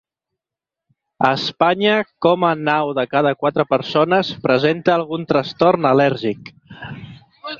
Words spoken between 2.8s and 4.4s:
u de cada quatre persones